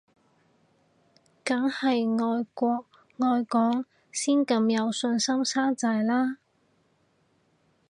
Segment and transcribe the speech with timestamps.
[1.45, 2.85] 梗係愛國
[3.19, 6.37] 愛港先咁有信心生仔啦